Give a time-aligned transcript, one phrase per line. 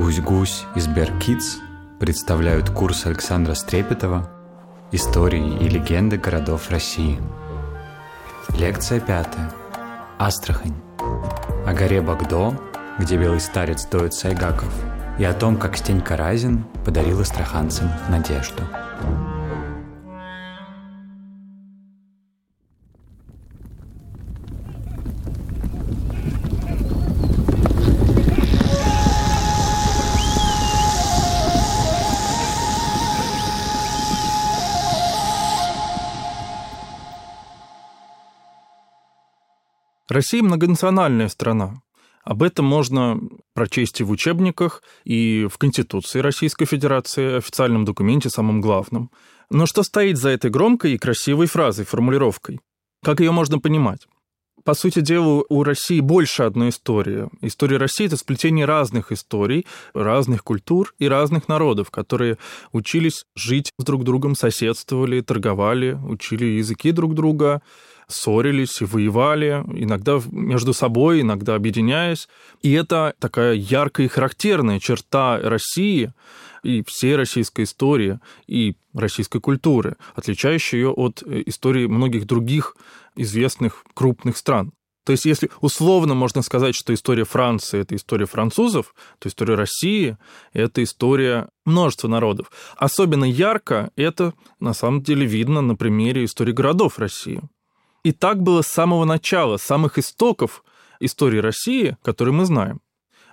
[0.00, 1.58] Гусь-гусь и Сберкидс
[1.98, 4.30] представляют курс Александра Стрепетова
[4.92, 7.20] «Истории и легенды городов России».
[8.56, 9.52] Лекция пятая.
[10.18, 10.80] Астрахань.
[11.66, 12.58] О горе Багдо,
[12.98, 14.72] где белый старец доит Сайгаков,
[15.18, 18.62] и о том, как Стенька Разин подарил астраханцам надежду.
[40.10, 41.82] Россия многонациональная страна.
[42.24, 43.20] Об этом можно
[43.54, 49.10] прочесть и в учебниках, и в Конституции Российской Федерации, официальном документе, самом главном.
[49.50, 52.58] Но что стоит за этой громкой и красивой фразой, формулировкой?
[53.04, 54.08] Как ее можно понимать?
[54.64, 57.28] По сути дела, у России больше одной истории.
[57.40, 62.36] История России– это сплетение разных историй, разных культур и разных народов, которые
[62.72, 67.62] учились жить с друг другом, соседствовали, торговали, учили языки друг друга,
[68.10, 72.28] ссорились и воевали, иногда между собой, иногда объединяясь.
[72.62, 76.12] И это такая яркая и характерная черта России
[76.62, 82.76] и всей российской истории и российской культуры, отличающая ее от э, истории многих других
[83.16, 84.72] известных крупных стран.
[85.04, 90.18] То есть, если условно можно сказать, что история Франции– это история французов, то история России–
[90.52, 92.52] это история множества народов.
[92.76, 97.40] Особенно ярко это, на самом деле, видно на примере истории городов России.
[98.02, 100.64] И так было с самого начала, с самых истоков
[101.00, 102.80] истории России, которые мы знаем.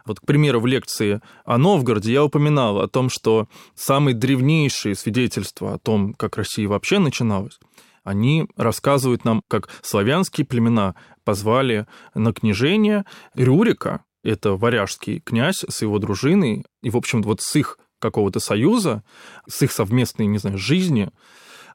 [0.05, 5.73] Вот, к примеру, в лекции о Новгороде я упоминал о том, что самые древнейшие свидетельства
[5.73, 7.59] о том, как Россия вообще начиналась,
[8.05, 10.95] они рассказывают нам, как славянские племена
[11.25, 17.55] позвали на княжение Рюрика, это варяжский князь с его дружиной, и, в общем, вот с
[17.57, 19.03] их какого-то союза,
[19.49, 21.11] с их совместной, не знаю, жизни,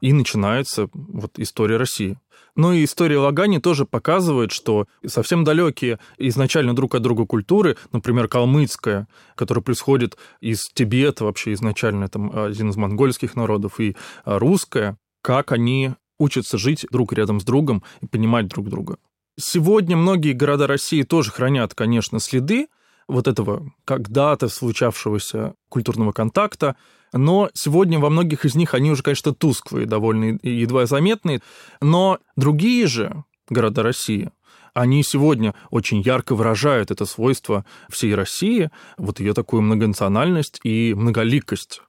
[0.02, 2.18] и начинается вот история России.
[2.54, 8.28] Но и история Лагани тоже показывает, что совсем далекие изначально друг от друга культуры, например,
[8.28, 13.96] калмыцкая, которая происходит из Тибета вообще изначально, там один из монгольских народов, и
[14.26, 18.98] русская, как они учатся жить друг рядом с другом и понимать друг друга.
[19.40, 22.66] Сегодня многие города России тоже хранят, конечно, следы
[23.08, 26.76] вот этого когда-то случавшегося культурного контакта,
[27.12, 31.42] но сегодня во многих из них они уже, конечно, тусклые, довольно едва заметные,
[31.80, 34.30] но другие же города России,
[34.74, 41.82] они сегодня очень ярко выражают это свойство всей России, вот ее такую многонациональность и многоликость.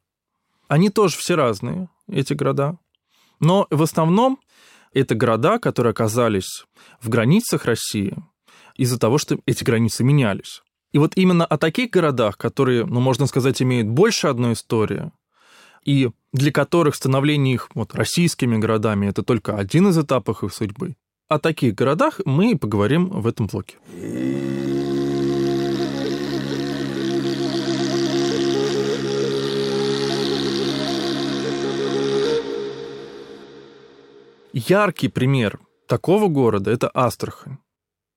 [0.67, 2.77] Они тоже все разные, эти города.
[3.39, 4.39] Но в основном
[4.93, 6.65] это города, которые оказались
[7.01, 8.15] в границах России
[8.75, 10.61] из-за того, что эти границы менялись.
[10.93, 15.11] И вот именно о таких городах, которые, ну, можно сказать, имеют больше одной истории,
[15.83, 20.95] и для которых становление их вот, российскими городами– это только один из этапов их судьбы,
[21.27, 23.77] о таких городах мы и поговорим в этом блоке.
[34.53, 37.57] Яркий пример такого города– это Астрахань.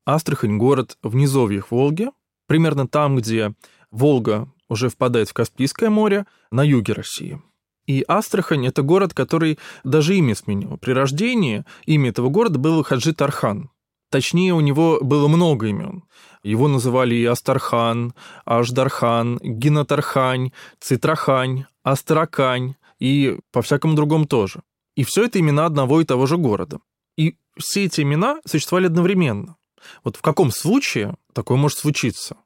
[0.04, 2.10] Астрахань– город в низовьях Волги,
[2.46, 3.54] примерно там, где
[3.90, 7.40] Волга уже впадает в Каспийское море, на юге России.
[7.86, 10.76] И Астрахань– это город, который даже имя сменил.
[10.78, 13.70] При рождении имя этого города было Хаджи Тархан.
[14.10, 16.04] Точнее, у него было много имен.
[16.42, 18.14] Его называли и Астархан,
[18.44, 24.62] Аждархан, Гинатархань, Цитрахань, Астракань и по-всякому другому тоже.
[24.96, 26.78] И все это имена одного и того же города.
[27.16, 29.56] И все эти имена существовали одновременно.
[30.04, 32.36] Вот в каком случае такое может случиться?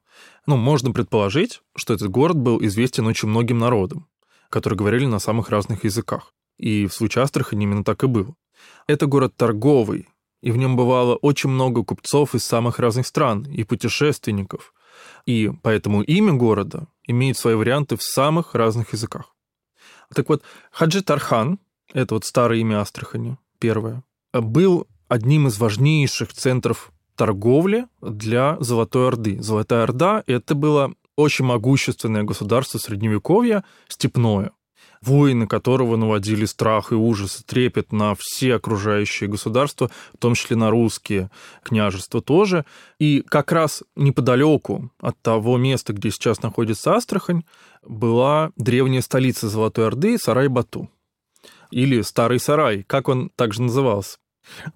[0.45, 4.07] Ну, можно предположить, что этот город был известен очень многим народам,
[4.49, 6.33] которые говорили на самых разных языках.
[6.57, 8.35] И в случае Астрахани именно так и было.
[8.87, 10.09] Это город торговый,
[10.41, 14.73] и в нем бывало очень много купцов из самых разных стран и путешественников.
[15.25, 19.35] И поэтому имя города имеет свои варианты в самых разных языках.
[20.13, 21.59] Так вот, Хаджи Тархан,
[21.93, 24.03] это вот старое имя Астрахани, первое,
[24.33, 26.91] был одним из важнейших центров
[27.21, 29.39] торговли для Золотой Орды.
[29.43, 34.53] Золотая Орда– это было очень могущественное государство Средневековья, степное,
[35.03, 40.55] воины которого наводили страх и ужас, и трепет на все окружающие государства, в том числе
[40.55, 41.29] на русские
[41.61, 42.65] княжества тоже.
[42.97, 47.43] И как раз неподалеку от того места, где сейчас находится Астрахань,
[47.83, 50.89] была древняя столица Золотой Орды Сарай-Бату.
[51.69, 54.17] Или Старый Сарай, как он также назывался.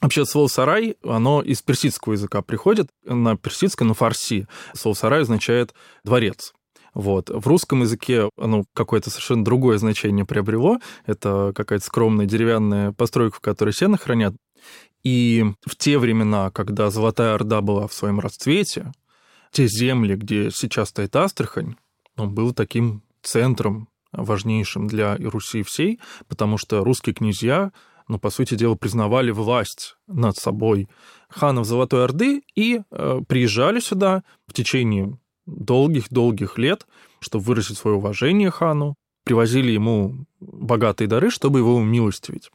[0.02, 4.48] Вообще слово «сарай», оно из персидского языка приходит, на персидском, на фарси.
[4.74, 5.74] Слово «сарай» означает
[6.04, 6.54] «дворец».
[6.94, 7.30] Вот.
[7.30, 10.80] В русском языке оно какое-то совершенно другое значение приобрело.
[11.06, 14.34] Это какая-то скромная деревянная постройка, в которой сено хранят.
[15.04, 18.94] И в те времена, когда Золотая Орда была в своем расцвете,
[19.52, 21.76] те земли, где сейчас стоит Астрахань,
[22.18, 27.72] он был таким центром важнейшим для Руси всей, потому что русские князья,
[28.08, 30.88] ну, по сути дела, признавали власть над собой
[31.30, 36.88] ханов Золотой Орды и э, приезжали сюда в течение долгих-долгих лет,
[37.20, 42.52] чтобы выразить свое уважение хану, привозили ему богатые дары, чтобы его умилостивить.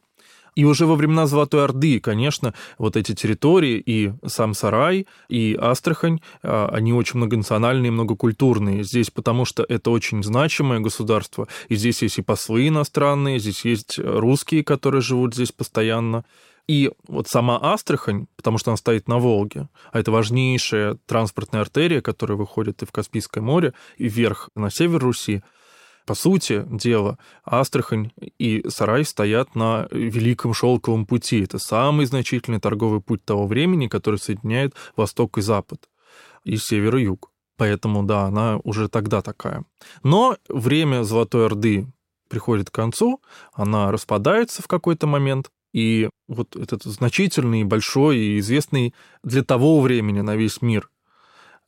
[0.55, 6.19] И уже во времена Золотой Орды, конечно, вот эти территории, и сам Сарай, и Астрахань,
[6.43, 8.83] а, они очень многонациональные, многокультурные.
[8.83, 13.97] Здесь потому что это очень значимое государство, и здесь есть и послы иностранные, здесь есть
[13.97, 16.25] русские, которые живут здесь постоянно.
[16.67, 22.01] И вот сама Астрахань, потому что она стоит на Волге, а это важнейшая транспортная артерия,
[22.01, 25.43] которая выходит и в Каспийское море, и вверх на север Руси,
[26.05, 31.43] по сути дела, Астрахань и Сарай стоят на Великом Шелковом пути.
[31.43, 35.89] Это самый значительный торговый путь того времени, который соединяет Восток и Запад,
[36.43, 37.31] и север и юг.
[37.57, 39.65] Поэтому, да, она уже тогда такая.
[40.03, 41.87] Но время Золотой Орды
[42.29, 43.21] приходит к концу,
[43.53, 48.93] она распадается в какой-то момент, и вот этот значительный, большой и известный
[49.23, 50.89] для того времени на весь мир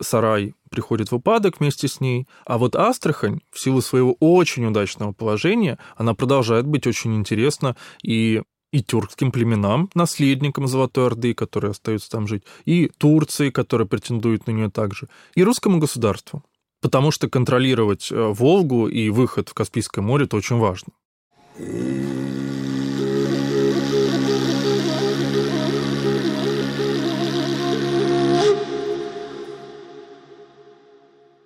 [0.03, 5.11] Сарай приходит в упадок вместе с ней, а вот Астрахань, в силу своего очень удачного
[5.11, 8.41] положения, она продолжает быть очень интересна и
[8.73, 14.51] и тюркским племенам, наследникам Золотой Орды, которые остаются там жить, и Турции, которая претендует на
[14.51, 16.43] нее также, и русскому государству.
[16.81, 20.91] Потому что контролировать э, Волгу и выход в Каспийское море– это очень важно.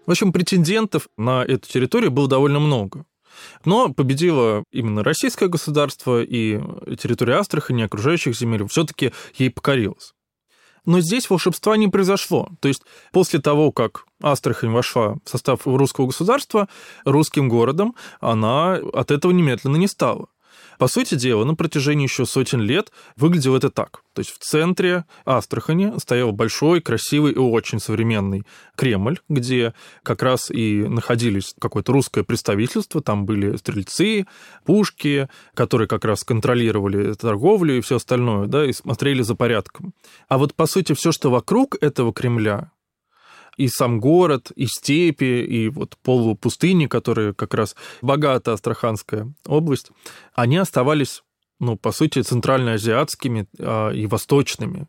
[0.07, 3.05] В общем, претендентов на эту территорию было довольно много.
[3.65, 6.59] Но победило именно российское государство, и
[6.95, 10.13] территория Астрахани, окружающих земель все-таки ей покорилась.
[10.85, 12.49] Но здесь волшебства не произошло.
[12.61, 16.69] То есть после того, как Астрахань вошла в состав русского государства,
[17.03, 20.29] русским городом она от этого немедленно не стала.
[20.77, 24.03] По сути дела, на протяжении еще сотен лет выглядело это так.
[24.13, 28.45] То есть в центре Астрахани стоял большой, красивый и очень современный
[28.75, 34.25] Кремль, где как раз и находились какое-то русское представительство, там были стрельцы,
[34.65, 39.93] пушки, которые как раз контролировали торговлю и все остальное, да, и смотрели за порядком.
[40.27, 42.71] А вот, по сути, все, что вокруг этого Кремля,
[43.57, 49.91] и сам город, и степи, и вот полупустыни, которые как раз богата Астраханская область,
[50.33, 51.23] они оставались,
[51.59, 54.87] ну, по сути, центральноазиатскими а, и восточными.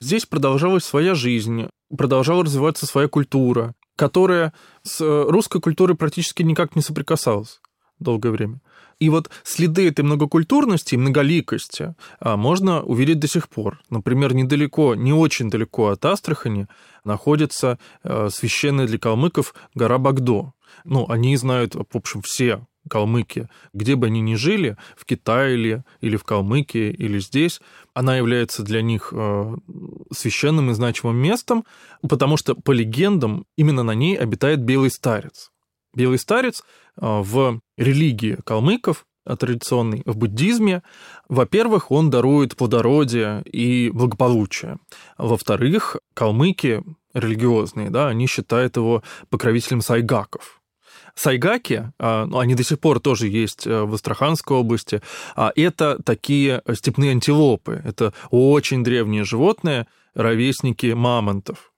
[0.00, 4.52] Здесь продолжалась своя жизнь, продолжала развиваться своя культура, которая
[4.82, 7.60] с русской культурой практически никак не соприкасалась
[8.00, 8.60] долгое время.
[9.02, 13.80] И вот следы этой многокультурности многоликости а, можно увидеть до сих пор.
[13.90, 16.68] Например, недалеко, не очень далеко от Астрахани
[17.02, 20.52] находится а, священная для калмыков гора Багдо.
[20.84, 25.84] Ну, они знают, в общем, все калмыки, где бы они ни жили, в Китае или,
[26.00, 27.60] или в Калмыкии, или здесь,
[27.94, 29.56] она является для них а,
[30.12, 31.64] священным и значимым местом,
[32.08, 35.51] потому что, по легендам, именно на ней обитает белый старец.
[35.94, 36.62] Белый старец
[36.96, 40.82] а, в религии калмыков а, традиционной, в буддизме,
[41.28, 44.78] во-первых, он дарует плодородие и благополучие.
[45.18, 46.82] Во-вторых, калмыки
[47.12, 50.62] религиозные, да, они считают его покровителем сайгаков.
[51.14, 55.02] Сайгаки, а, ну, они до сих пор тоже есть в Астраханской области,
[55.36, 61.71] это такие степные антилопы, это очень древние животные, ровесники мамонтов.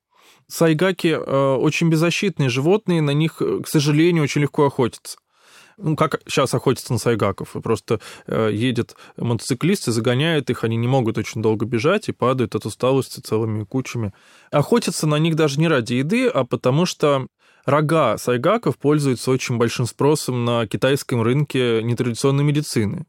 [0.49, 5.17] Сайгаки э, очень беззащитные животные, на них, э, к сожалению, очень легко охотиться.
[5.77, 7.57] Ну, как сейчас охотятся на сайгаков.
[7.63, 12.55] Просто э, едет мотоциклист и загоняет их, они не могут очень долго бежать и падают
[12.55, 14.13] от усталости целыми кучами.
[14.51, 17.27] Охотятся на них даже не ради еды, а потому что
[17.65, 23.07] рога сайгаков пользуются очень большим спросом на китайском рынке нетрадиционной медицины.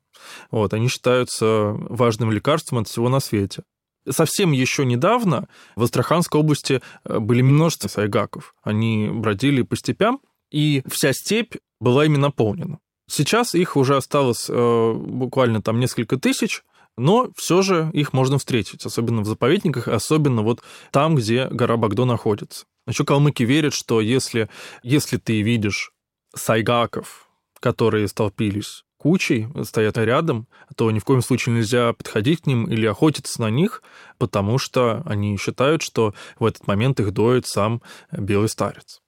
[0.50, 3.64] Вот, они считаются важным лекарством от всего на свете.
[4.10, 8.56] Совсем еще недавно в Астраханской области э, были множество сайгаков.
[8.64, 10.20] Они бродили по степям,
[10.52, 12.80] и вся степь была ими наполнена.
[13.10, 16.64] Сейчас их уже осталось э, буквально там несколько тысяч,
[16.98, 22.06] но все же их можно встретить, особенно в заповедниках, особенно вот там, где гора Багдо
[22.06, 22.66] находится.
[22.88, 24.50] Еще калмыки верят, что если,
[24.84, 25.92] если ты видишь
[26.34, 27.28] сайгаков,
[27.60, 32.88] которые столпились кучей, стоят рядом, то ни в коем случае нельзя подходить к ним или
[32.88, 33.84] охотиться на них,
[34.18, 39.04] потому что они считают, что в этот момент их доит сам белый старец.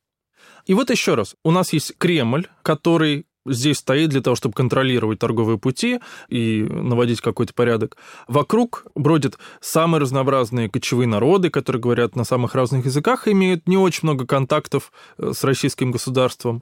[0.68, 5.18] И вот еще раз, у нас есть Кремль, который здесь стоит для того, чтобы контролировать
[5.18, 6.00] торговые пути
[6.30, 7.98] и наводить какой-то порядок.
[8.28, 14.02] Вокруг бродят самые разнообразные кочевые народы, которые говорят на самых разных языках, имеют не очень
[14.04, 16.62] много контактов э, с российским государством.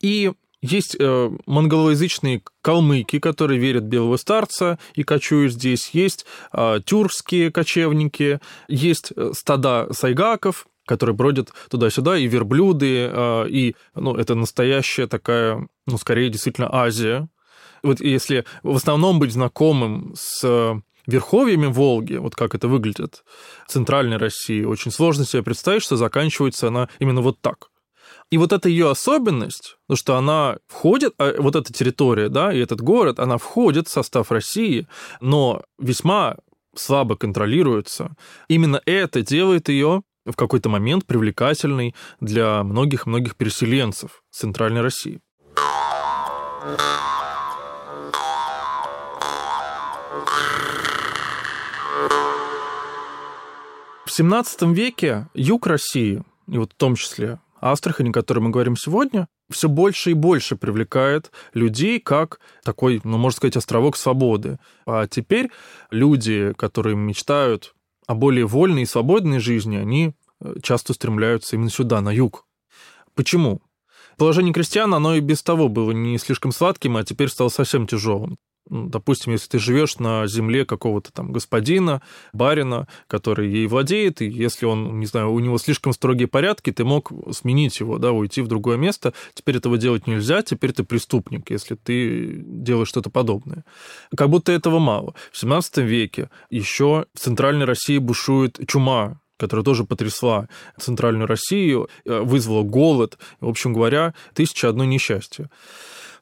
[0.00, 5.90] И есть э, монголоязычные калмыки, которые верят в белого старца и кочуют здесь.
[5.92, 13.74] Есть э, тюркские кочевники, есть э, стада сайгаков, которые бродят туда-сюда, и верблюды, а, и,
[13.94, 17.28] ну, это настоящая такая, ну, скорее, действительно, Азия.
[17.84, 23.24] Вот если в основном быть знакомым с верховьями Волги, вот как это выглядит,
[23.68, 27.71] центральной России, очень сложно себе представить, что заканчивается она именно вот так.
[28.30, 32.58] И вот эта ее особенность, то, что она входит, а, вот эта территория, да, и
[32.58, 34.86] этот город, она входит в состав России,
[35.20, 36.36] но весьма
[36.74, 38.16] слабо контролируется.
[38.48, 45.20] Именно это делает ее в какой-то момент привлекательной для многих-многих переселенцев Центральной России.
[54.04, 58.76] В XVII веке юг России, и вот в том числе Астрахань, о которой мы говорим
[58.76, 64.58] сегодня, все больше и больше привлекает людей как такой, ну, можно сказать, островок свободы.
[64.84, 65.50] А теперь
[65.90, 67.74] люди, которые мечтают
[68.08, 72.46] о более вольной и свободной жизни, они э, часто стремляются именно сюда, на юг.
[73.14, 73.62] Почему?
[74.18, 78.38] Положение крестьян, оно и без того было не слишком сладким, а теперь стало совсем тяжелым.
[78.68, 82.00] Допустим, если ты живешь на земле какого-то там господина,
[82.32, 86.84] барина, который ей владеет, и если он, не знаю, у него слишком строгие порядки, ты
[86.84, 89.14] мог сменить его, да, уйти в другое место.
[89.34, 93.64] Теперь этого делать нельзя, теперь ты преступник, если ты делаешь что-то подобное.
[94.16, 95.14] Как будто этого мало.
[95.32, 102.20] В 17 веке еще в Центральной России бушует чума, которая тоже потрясла Центральную Россию, э,
[102.20, 105.50] вызвала голод, в общем говоря, тысяча одно несчастье.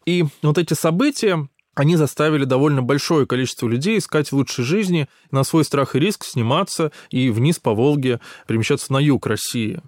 [0.06, 5.64] И вот эти события, они заставили довольно большое количество людей искать лучшей жизни, на свой
[5.64, 9.80] страх и риск сниматься и вниз по Волге перемещаться на юг России.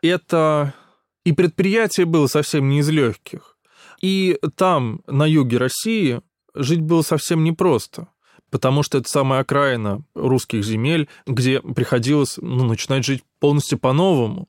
[0.00, 0.74] Это
[1.24, 3.58] и предприятие было совсем не из легких.
[4.00, 6.20] И там, на юге России,
[6.54, 8.08] жить было совсем непросто,
[8.50, 14.48] потому что это самая окраина русских земель, где приходилось ну, начинать жить полностью по-новому.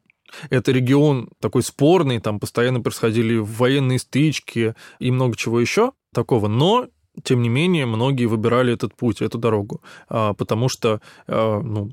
[0.52, 6.48] Это регион такой спорный, там постоянно происходили военные стычки и много чего еще такого.
[6.48, 6.88] Но
[7.24, 11.90] тем не менее, многие выбирали этот путь, эту дорогу, а, потому что а, ну,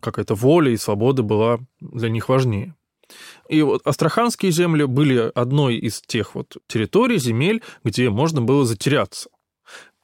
[0.00, 2.74] какая-то воля и свобода была для них важнее.
[3.48, 9.30] И вот астраханские земли были одной из тех вот территорий, земель, где можно было затеряться.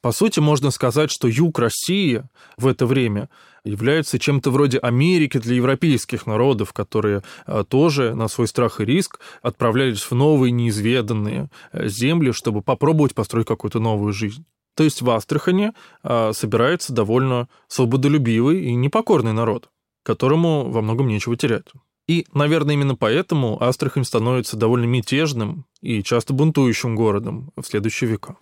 [0.05, 2.23] По сути, можно сказать, что юг России
[2.57, 3.27] в это время
[3.63, 9.19] является чем-то вроде Америки для европейских народов, которые а, тоже на свой страх и риск
[9.41, 14.45] отправлялись в новые неизведанные э, земли, чтобы попробовать построить какую-то новую жизнь.
[14.75, 19.71] То есть в Астрахане а, собирается довольно свободолюбивый и непокорный народ,
[20.03, 21.65] которому во многом нечего терять.
[22.07, 28.37] И, наверное, именно поэтому Астрахань становится довольно мятежным и часто бунтующим городом в следующие века.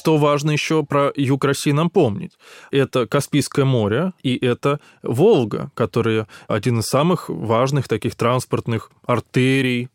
[0.00, 2.32] Что важно еще про юг России нам помнить?
[2.70, 9.90] Это Каспийское море и это Волга, которые один из самых важных таких транспортных артерий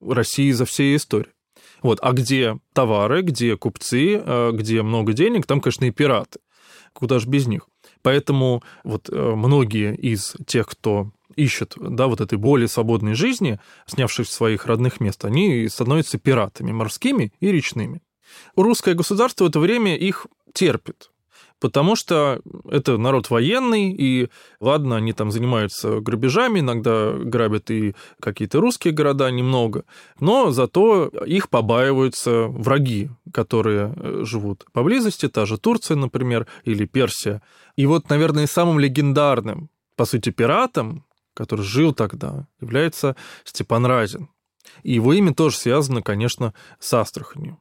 [0.00, 1.34] России за всей истории.
[1.82, 1.98] Вот.
[2.00, 6.38] А где товары, где купцы, э, где много денег, там, конечно, и пираты.
[6.94, 7.68] Куда же без них?
[8.00, 14.28] Поэтому вот э, многие из тех, кто ищет да, вот этой более свободной жизни, снявшись
[14.28, 18.00] в своих родных мест, они становятся пиратами морскими и речными.
[18.56, 21.10] Русское государство в это время их терпит,
[21.60, 24.28] потому что это народ военный, и
[24.60, 29.84] ладно, они там занимаются грабежами, иногда грабят и какие-то русские города немного,
[30.18, 37.42] но зато их побаиваются враги, которые э, живут поблизости, та же Турция, например, или Персия.
[37.76, 44.28] И вот, наверное, самым легендарным, по сути, пиратом, который жил тогда, является Степан Разин.
[44.82, 47.58] И его имя тоже связано, конечно, с Астраханью.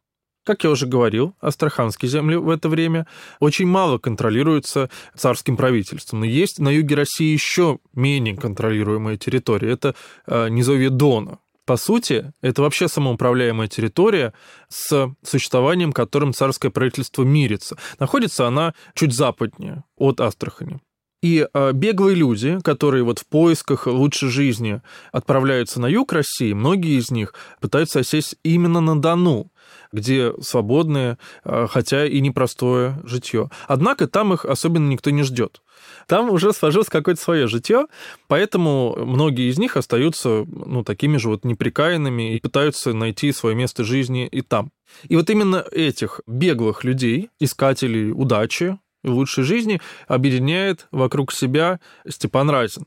[0.49, 3.05] Как я уже говорил, астраханские земли в это время
[3.39, 6.21] очень мало контролируются царским правительством.
[6.21, 9.71] Но есть на юге России еще менее контролируемая территория.
[9.71, 9.93] Это
[10.25, 11.37] э, низовье Дона.
[11.65, 14.33] По сути, это вообще самоуправляемая территория
[14.69, 17.77] с существованием, которым царское правительство мирится.
[17.99, 20.79] Находится она чуть западнее от Астрахани.
[21.21, 26.97] И э, беглые люди, которые вот в поисках лучшей жизни отправляются на юг России, многие
[26.97, 29.51] из них пытаются осесть именно на Дону,
[29.91, 33.49] где свободное, э, хотя и непростое житье.
[33.67, 35.61] Однако там их особенно никто не ждет.
[36.07, 37.87] Там уже сложилось какое-то свое житье,
[38.27, 43.83] поэтому многие из них остаются ну, такими же вот неприкаянными и пытаются найти свое место
[43.83, 44.71] жизни и там.
[45.07, 52.85] И вот именно этих беглых людей, искателей удачи, лучшей жизни объединяет вокруг себя Степан Разин.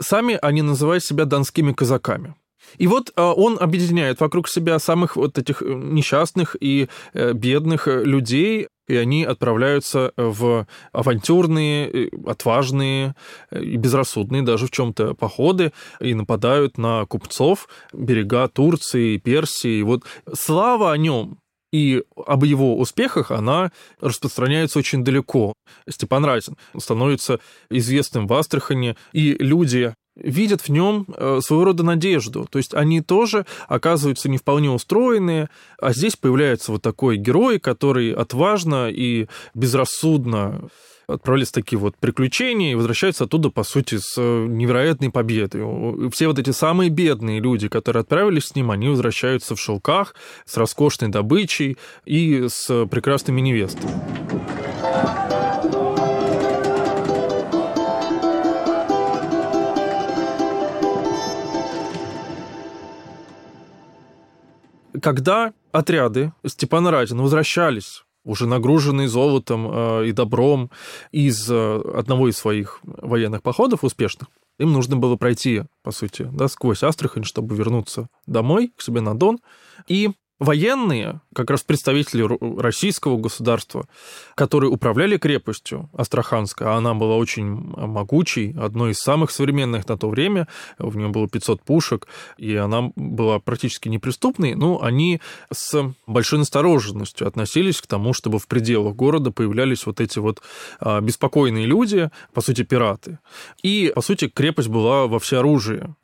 [0.00, 2.34] Сами они называют себя донскими казаками.
[2.78, 7.88] И вот а, он объединяет вокруг себя самых вот этих э, несчастных и э, бедных
[7.88, 13.14] э, людей, и они отправляются в авантюрные, отважные
[13.52, 19.78] и безрассудные даже в чем-то походы и нападают на купцов берега Турции, Персии.
[19.78, 20.02] И вот
[20.34, 21.38] слава о нем
[21.72, 25.54] и об его успехах она распространяется очень далеко.
[25.88, 32.46] Степан Разин становится известным в Астрахани, и люди видят в нем э, своего рода надежду.
[32.50, 35.48] То есть они тоже оказываются не вполне устроенные,
[35.80, 40.68] а здесь появляется вот такой герой, который отважно и безрассудно
[41.06, 46.10] отправились в такие вот приключения и возвращаются оттуда, по сути, с э, невероятной победой.
[46.10, 50.56] Все вот эти самые бедные люди, которые отправились с ним, они возвращаются в шелках, с
[50.56, 53.92] роскошной добычей и с прекрасными невестами.
[65.00, 70.70] Когда отряды Степана Разина возвращались уже нагруженный золотом э, и добром
[71.10, 76.48] из э, одного из своих военных походов успешных, им нужно было пройти, по сути, да,
[76.48, 79.38] сквозь Астрахань, чтобы вернуться домой, к себе на Дон.
[79.88, 80.10] И
[80.42, 82.26] военные, как раз представители
[82.60, 83.86] российского государства,
[84.34, 90.08] которые управляли крепостью Астраханской, а она была очень могучей, одной из самых современных на то
[90.08, 95.20] время, в нее было 500 пушек, и она была практически неприступной, но они
[95.52, 100.42] с большой настороженностью относились к тому, чтобы в пределах города появлялись вот эти вот
[100.80, 103.18] а, беспокойные люди, по сути, пираты.
[103.62, 105.94] И, по сути, крепость была во всеоружии.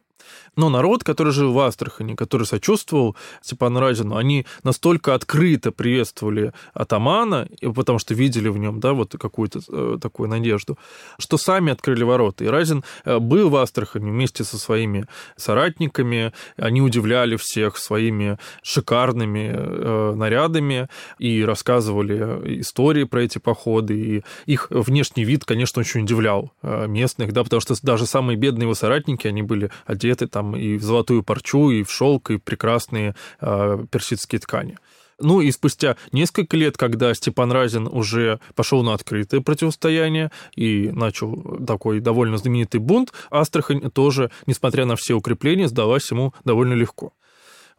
[0.57, 7.49] Но народ, который жил в Астрахани, который сочувствовал Степану Разину, они настолько открыто приветствовали атамана,
[7.75, 10.79] потому что видели в нем да, вот какую-то э, такую надежду,
[11.19, 12.45] что сами открыли ворота.
[12.45, 15.07] И Разин э, был в Астрахани вместе со своими
[15.37, 24.23] соратниками, они удивляли всех своими шикарными э, нарядами и рассказывали истории про эти походы, и
[24.47, 29.27] их внешний вид, конечно, очень удивлял местных, да, потому что даже самые бедные его соратники,
[29.27, 34.41] они были одеты там и в золотую парчу, и в шелк, и прекрасные э, персидские
[34.41, 34.77] ткани.
[35.21, 41.59] Ну и спустя несколько лет, когда Степан Разин уже пошел на открытое противостояние и начал
[41.67, 47.13] такой довольно знаменитый бунт, Астрахань тоже, несмотря на все укрепления, сдалась ему довольно легко.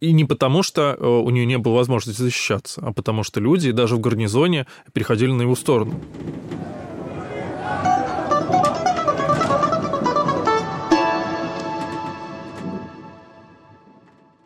[0.01, 3.71] И не потому, что э, у нее не было возможности защищаться, а потому что люди
[3.71, 5.99] даже в гарнизоне переходили на его сторону.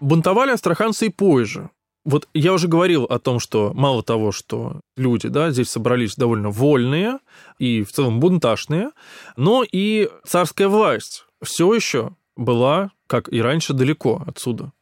[0.04, 1.70] Бунтовали астраханцы и позже.
[2.04, 6.50] Вот я уже говорил о том, что мало того, что люди да, здесь собрались довольно
[6.50, 7.20] вольные
[7.58, 8.90] и в целом бунташные,
[9.38, 14.74] но и царская власть все еще была, как и раньше, далеко отсюда.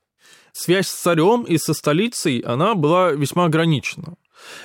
[0.53, 4.15] Связь с царем и со столицей, она была весьма ограничена.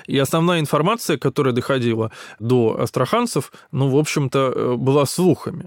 [0.06, 5.66] И основная информация, которая доходила до астраханцев, ну, в общем-то, э, была слухами.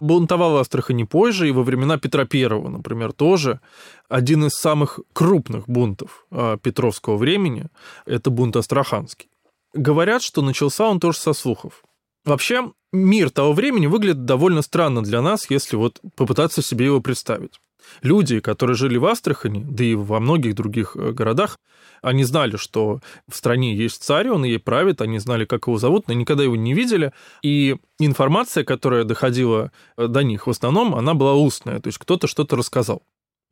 [0.00, 3.60] Бунтовал Астрахани позже, и во времена Петра I, например, тоже.
[4.08, 7.66] Один из самых крупных бунтов э, Петровского времени–
[8.06, 9.28] это бунт Астраханский.
[9.74, 11.82] Говорят, что начался он тоже со слухов.
[12.24, 17.60] Вообще, мир того времени выглядит довольно странно для нас, если вот попытаться себе его представить.
[18.02, 21.58] Люди, которые жили в Астрахани, да и во многих других э, городах,
[22.02, 26.08] они знали, что в стране есть царь, он ей правит, они знали, как его зовут,
[26.08, 27.12] но никогда его не видели.
[27.42, 32.26] И информация, которая доходила э, до них в основном, она была устная, то есть кто-то
[32.26, 33.02] что-то рассказал.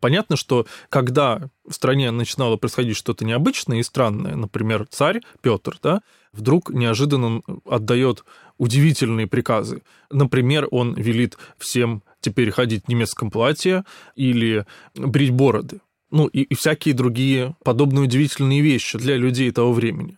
[0.00, 6.02] Понятно, что когда в стране начинало происходить что-то необычное и странное, например, царь Петр, да,
[6.32, 8.24] вдруг неожиданно отдает
[8.58, 9.82] удивительные приказы.
[10.10, 15.80] Например, он велит всем теперь ходить в немецком платье или брить бороды.
[16.10, 20.16] Ну и, и всякие другие подобные удивительные вещи для людей того времени.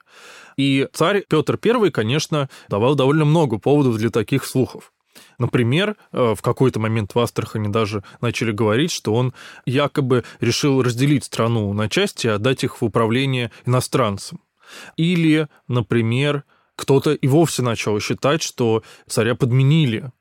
[0.57, 4.93] И царь Петр I, конечно, давал довольно много поводов для таких слухов.
[5.39, 9.33] Например, э, в какой-то момент в Астрахани даже начали говорить, что он
[9.67, 14.41] якобы решил разделить страну на части и отдать их в управление иностранцам.
[14.97, 16.45] Или, например,
[16.81, 20.13] Кто-то и вовсе начал считать, что царя подменили,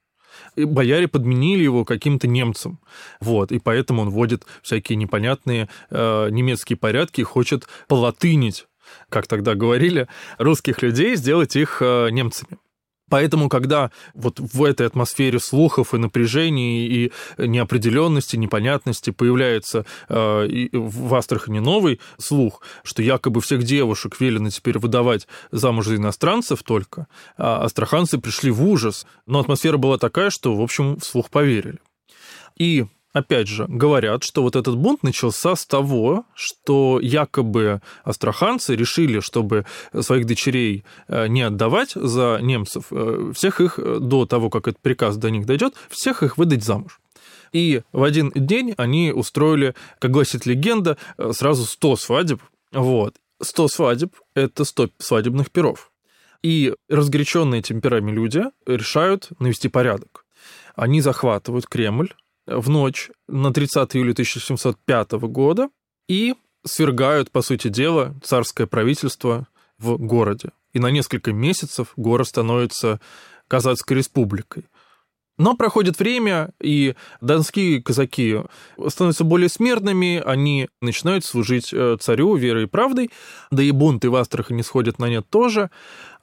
[0.59, 2.79] и бояре подменили его каким-то немцем.
[3.19, 8.67] Вот, и поэтому он вводит всякие непонятные э, немецкие порядки и хочет полатынить,
[9.09, 12.57] как тогда говорили, русских людей, сделать их э, немцами.
[13.09, 21.15] Поэтому, когда вот в этой атмосфере слухов и напряжений, и неопределенности, непонятности появляется э, в
[21.15, 27.63] Астрахани новый слух, что якобы всех девушек велено теперь выдавать замуж за иностранцев только, а
[27.63, 29.05] астраханцы пришли в ужас.
[29.25, 31.79] Но атмосфера была такая, что, в общем, вслух поверили.
[32.57, 39.19] И опять же, говорят, что вот этот бунт начался с того, что якобы астраханцы решили,
[39.19, 39.65] чтобы
[39.99, 44.81] своих дочерей э, не отдавать за немцев, э, всех их э, до того, как этот
[44.81, 46.99] приказ до них дойдет, всех их выдать замуж.
[47.51, 50.97] И в один день они устроили, как гласит легенда,
[51.31, 52.41] сразу 100 свадеб.
[52.71, 53.15] Вот.
[53.41, 55.91] 100 свадеб– это 100 свадебных перов.
[56.43, 60.25] И разгоряченные темперами люди решают навести порядок.
[60.75, 62.13] Они захватывают Кремль,
[62.49, 65.69] в ночь на 30 июля 1705 года
[66.07, 66.35] и
[66.65, 70.49] свергают, по сути дела, царское правительство в городе.
[70.73, 72.99] И на несколько месяцев город становится
[73.47, 74.65] Казацкой республикой.
[75.39, 78.41] Но проходит время, и донские казаки
[78.89, 83.09] становятся более смертными, они начинают служить э, царю верой и правдой,
[83.49, 85.71] да и бунты в Астрахани сходят на нет тоже.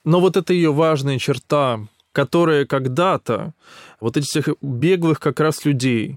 [0.04, 1.80] Но вот это ее важная черта
[2.16, 3.52] которая когда-то
[4.00, 6.16] вот этих всех беглых как раз людей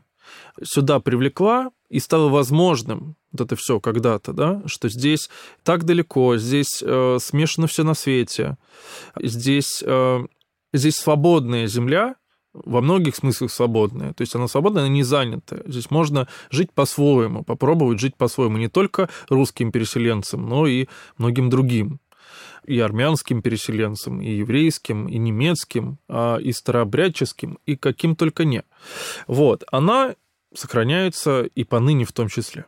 [0.63, 5.29] сюда привлекла и стало возможным вот это все когда-то, да, что здесь
[5.63, 8.55] так далеко, здесь э, смешано все на свете,
[9.21, 10.19] здесь, э,
[10.71, 12.15] здесь свободная земля,
[12.53, 14.13] во многих смыслах свободная.
[14.13, 15.57] То есть она свободная, она не занята.
[15.65, 18.57] Здесь можно жить по-своему, попробовать жить по-своему.
[18.57, 21.99] Не только русским переселенцам, но и многим другим
[22.69, 28.63] и армянским переселенцам, и еврейским, и немецким, а и старообрядческим, и каким только не.
[29.25, 30.15] Вот, она
[30.53, 32.65] сохраняется и поныне в том числе.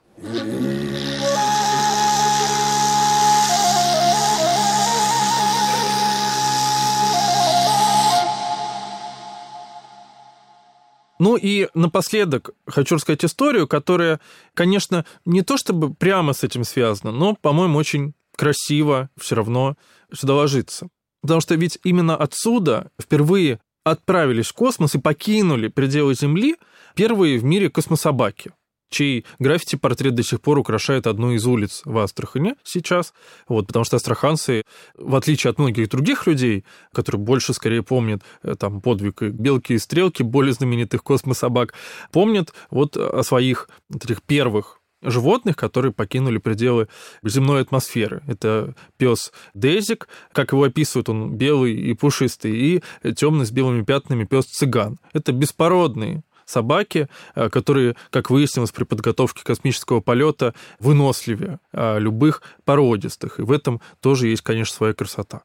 [11.20, 14.20] Ну и напоследок хочу рассказать историю, которая,
[14.56, 19.76] конечно, не то чтобы прямо с этим связана, но, по-моему, очень красиво все равно
[20.13, 20.89] сюда ложится.
[21.22, 26.56] Потому что ведь именно отсюда впервые отправились в космос и покинули пределы Земли
[26.96, 28.52] первые в мире космособаки
[28.91, 33.13] чей граффити-портрет до сих пор украшает одну из улиц в Астрахане сейчас.
[33.48, 34.63] Вот, потому что астраханцы,
[34.96, 39.80] в отличие от многих других людей, которые больше скорее помнят э, там подвиг белки и
[39.80, 41.74] стрелки, более знаменитых космособак,
[42.12, 46.88] помнят вот о своих этих первых животных, которые покинули пределы
[47.24, 48.22] земной атмосферы.
[48.28, 52.84] Это пес Дезик, как его описывают, он белый и пушистый, и
[53.16, 55.00] темный с белыми пятнами пес Цыган.
[55.14, 63.40] Это беспородные собаки, э, которые, как выяснилось при подготовке космического полета, выносливее э, любых породистых.
[63.40, 65.42] И в этом тоже есть, конечно, своя красота.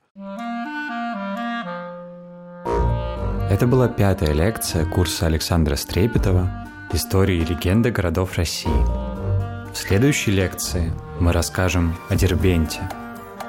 [3.48, 9.05] Это была пятая лекция курса Александра Стрепетова «Истории и легенды городов России».
[9.76, 12.88] В следующей лекции мы расскажем о Дербенте,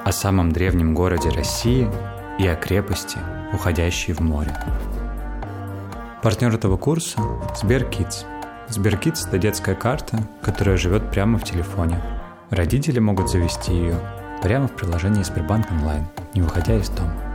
[0.04, 1.90] о самом древнем городе России
[2.38, 3.16] и о крепости,
[3.54, 4.54] уходящей в море.
[6.22, 7.18] Партнер этого курса–
[7.56, 8.24] Сберкидс.
[8.68, 11.98] Сберкидс– это детская карта, которая живет прямо в телефоне.
[12.50, 13.98] Родители могут завести ее
[14.42, 17.27] прямо в приложении Сбербанк онлайн, не выходя из дома.